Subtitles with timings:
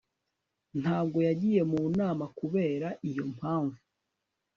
[0.81, 3.79] Ntabwo yagiye mu nama kubera iyo mpamvu